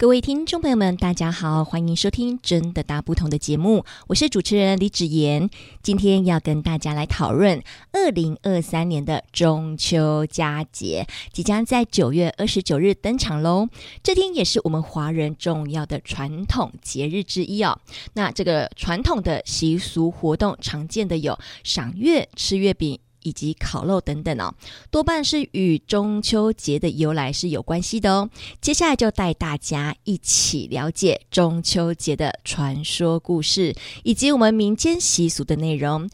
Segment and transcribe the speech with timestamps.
[0.00, 5.50] 各位听众朋友们，大家好，欢迎收听《真的大不同》的节目，我是主持人李芷妍。
[5.82, 7.60] 今天要跟大家来讨论
[7.90, 13.66] 二零二三年的中秋佳节，即将在九月二十九日登场喽。
[14.00, 17.76] 这天也是我们华人重要的传统节日之一哦。
[18.12, 23.00] 那这个传统的习俗活动，常见的有赏月、吃月饼。
[23.22, 24.54] 以及烤肉等等哦，
[24.90, 28.28] 多半是与中秋节的由来是有关系的哦。
[28.60, 36.08] 接下来就带大家一起了解中秋节的传说故事，以及我们民间习俗的内容。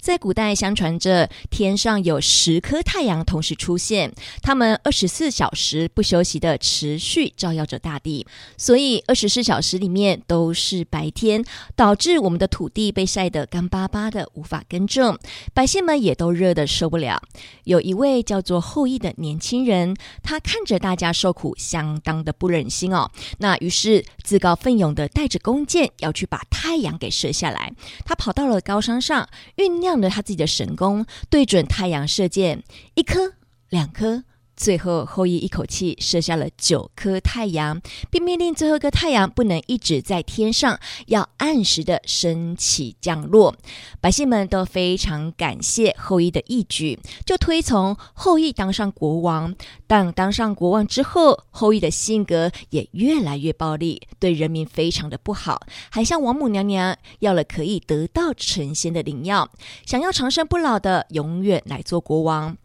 [0.00, 8.24] 在古代，相传着天上有十颗太阳同时出现，他们二十四小时不休息的持续照耀着大地，
[8.56, 15.18] 所以二十四小时里面都是白天，导致我们的土地被晒得干巴巴的，无法耕种，
[15.52, 17.20] 百姓们也都热得受不了。
[17.64, 27.72] 有一位叫做后羿的年轻人，他看着大家受苦，相当的不忍心哦，那于是自告奋勇的带着弓箭要去把太阳给射下来。
[28.04, 29.85] 他跑到了高山上，酝酿。
[30.10, 32.62] 他自己的神功对准太阳射箭，
[32.94, 33.34] 一颗，
[33.68, 34.24] 两颗。
[34.56, 43.54] 最后，后羿一口气射下了九颗太阳，并命令最后一个太阳不能一直在天上，要按时的升起降落。
[44.00, 49.54] 百姓们都非常感谢后羿的义举，就推崇后羿当上国王。
[49.86, 55.60] 但当上国王之后，后羿的性格也越来越暴力，对人民非常的不好，
[55.90, 59.50] 还向王母娘娘要了可以得道成仙的灵药，
[59.84, 62.56] 想要长生不老的永远来做国王。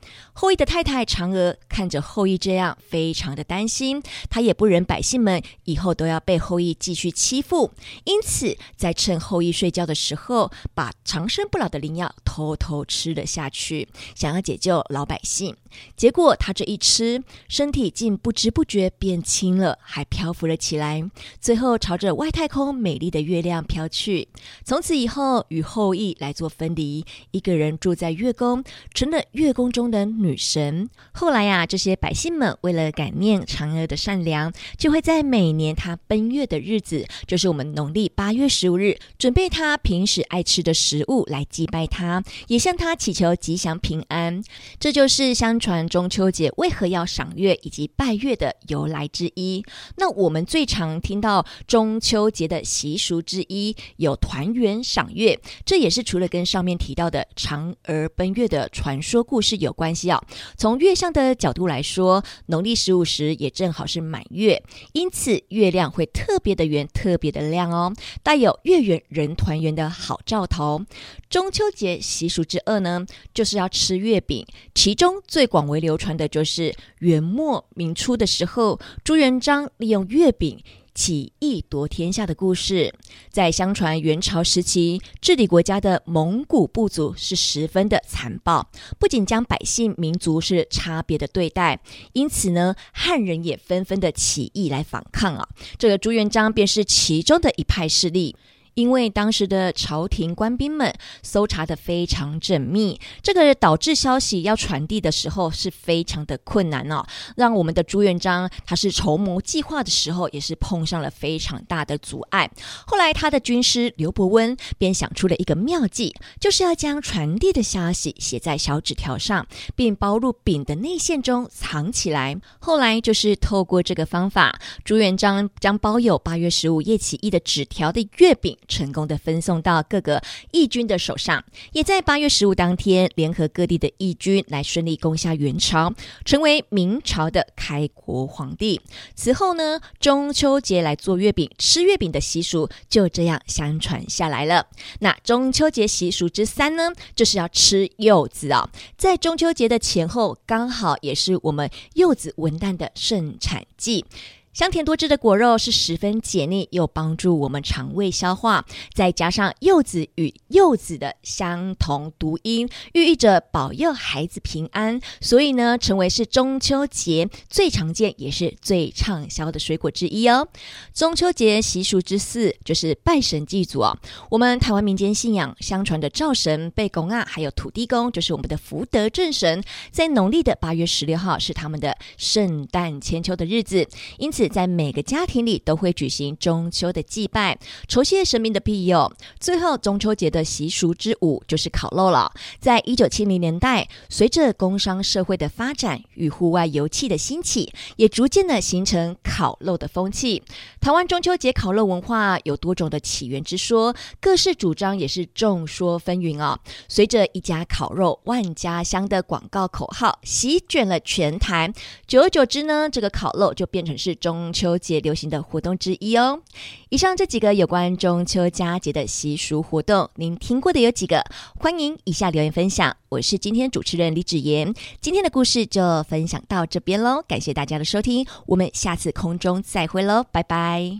[0.41, 7.71] 后羿的太太嫦娥看着后羿这样，非常的担心，她也不忍百姓们以后都要被后羿继续欺负，
[8.05, 15.55] 因此在趁后羿睡觉的时候，把长生不老的灵药偷偷吃了下去，想要解救老百姓。
[15.95, 21.07] 结果他这一吃，身体竟不知不觉变轻了，还漂浮了起来，
[21.39, 24.27] 最后朝着外太空美丽的月亮飘去。
[24.65, 28.63] 从此以后，与后羿来做分离，一个人住在月宫，
[28.95, 30.89] 成了月宫中的女女神。
[31.11, 44.41] 后来呀、这些百姓们为了感念嫦娥的善良，就会在每年她奔月的日子，就是我们农历八月十五日，准备她平时爱吃的食物来祭拜她，也向她祈求吉祥平安。
[44.79, 49.63] 这就是相传中秋节为何要赏月以及拜月的由来之一。
[49.97, 60.10] 那我们最常听到中秋节的习俗之一有团圆赏月，这也是除了跟上面提到的嫦娥奔月的传说故事有关系。
[60.57, 64.63] 从月相的角度来说，农历十五时也正好是满月，
[64.93, 70.83] 因此月亮会特别的圆，特别的亮哦，带有月圆人团圆的好兆头。
[71.29, 80.61] 中秋节习俗之二呢，就是要吃月饼，其中最广为流传的就是元末明初的时候，朱元璋利用月饼。
[80.93, 82.93] 起义夺天下的故事，
[83.29, 88.69] 在相传元朝时期治理国家的蒙古部族是十分的残暴，
[88.99, 91.79] 不仅将百姓民族是差别的对待，
[92.13, 95.47] 因此呢，汉人也纷纷的起义来反抗啊。
[95.77, 98.35] 这个朱元璋便是其中的一派势力。
[98.81, 107.05] 因为当时的朝廷官兵们搜查得非常缜密，这个导致消息要传递的时候是非常的困难哦，
[107.35, 112.49] 让我们的朱元璋他是筹谋计划的时候也是碰上了非常大的阻碍。
[112.87, 122.35] 后来他的军师刘伯温便想出了一个妙计，就是要将传递的消息写在小纸条上，并包入饼的内馅中藏起来。
[122.59, 128.57] 后来就是透过这个方法，朱元璋将包有八月十五夜起义的纸条的月饼。
[128.71, 131.43] 成功的分送到各个义军的手上，
[131.73, 135.93] 也在八月十五当天，联合各地的义军来顺利攻下元朝，
[136.23, 138.79] 成为明朝的开国皇帝。
[139.13, 144.65] 此后呢，中秋节来做月饼、吃月饼的习俗就这样相传下来了。
[144.99, 154.05] 那中秋节习俗之三呢，就是要吃柚子啊、在中秋节的前后，刚好也是我们柚子文旦的盛产季。
[154.53, 158.65] 香甜多汁的果肉是十分解腻，又帮助我们肠胃消化。
[158.93, 170.45] 再加上柚子与柚子的相同读音，寓意着保佑孩子平安，所以呢，成为是中秋节最常见也是最畅销的水果之一哦。
[170.93, 173.97] 中秋节习俗之四就是拜神祭祖哦。
[174.29, 183.87] 我们台湾民间信仰相传的灶神、伯公啊，还有土地公，就是我们的福德正神，在农历的八月十六号是他们的圣诞千秋的日子，
[184.17, 184.40] 因此。
[184.47, 187.57] 在每个家庭里都会举行中秋的祭拜，
[187.87, 189.11] 酬谢神明的庇佑。
[189.39, 192.31] 最后，中秋节的习俗之五就是烤肉了。
[192.59, 200.43] 在一九七零年代，随着工商社会的发展与户外游憩的兴起，也逐渐的形成烤肉的风气。
[200.79, 206.59] 台湾中秋节烤肉文化有多种的起源之说，各式主张也是众说纷纭啊。
[206.87, 211.71] 随着“一家烤肉万家香”的广告口号席卷了全台，
[212.07, 216.39] 久而久之呢，这个烤肉就变成是中中秋节流行的活动之一哦。
[216.87, 221.21] 以上这几个有关中秋佳节的习俗活动，您听过的有几个？
[221.59, 222.95] 欢迎以下留言分享。
[223.09, 230.99] 我是今天主持人李芷妍，今天的故事就分享到这边喽，感谢大家的收听，我们下次空中再会喽，拜拜。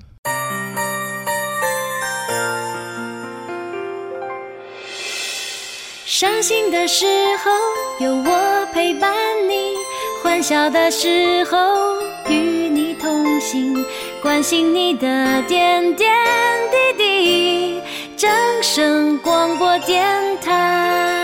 [6.05, 7.05] 伤心的时
[7.37, 9.15] 候有我陪伴
[9.49, 9.73] 你，
[10.21, 11.57] 欢笑的时候
[12.29, 12.69] 与，
[14.21, 16.09] 关心你的点点
[16.69, 17.81] 滴滴。
[18.15, 18.29] 掌
[18.61, 20.05] 声广播电
[20.39, 21.20] 台。